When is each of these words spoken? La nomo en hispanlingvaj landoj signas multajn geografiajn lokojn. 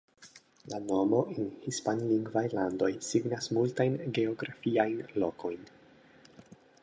La 0.71 0.77
nomo 0.91 1.19
en 1.33 1.51
hispanlingvaj 1.71 2.43
landoj 2.59 2.89
signas 3.09 3.51
multajn 3.57 3.99
geografiajn 4.17 4.99
lokojn. 5.25 5.69